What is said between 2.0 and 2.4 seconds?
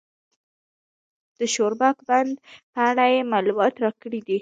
بند